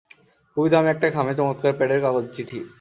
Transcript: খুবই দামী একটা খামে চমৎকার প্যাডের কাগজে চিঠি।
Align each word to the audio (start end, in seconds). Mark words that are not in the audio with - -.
খুবই 0.57 0.69
দামী 0.69 0.89
একটা 0.91 1.07
খামে 1.15 1.33
চমৎকার 1.37 1.71
প্যাডের 1.77 1.99
কাগজে 2.01 2.31
চিঠি। 2.35 2.59